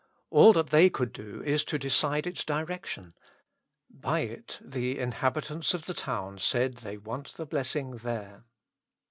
All 0.31 0.51
that 0.53 0.71
they 0.71 0.89
could 0.89 1.13
do 1.13 1.43
is 1.43 1.63
to 1.65 1.77
decide 1.77 2.25
its 2.25 2.43
direc 2.43 2.87
tion; 2.87 3.13
by 3.87 4.21
it 4.21 4.57
the 4.59 4.97
inhabitants 4.97 5.75
of 5.75 5.85
the 5.85 5.93
town 5.93 6.39
said 6.39 6.77
they 6.77 6.97
want 6.97 7.33
the 7.35 7.45
blessing 7.45 7.91
there. 7.97 8.45